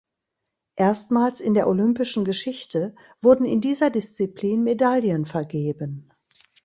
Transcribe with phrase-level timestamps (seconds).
[0.79, 6.11] Erstmals in der olympischen Geschichte wurden in dieser Disziplin Medaillen vergeben.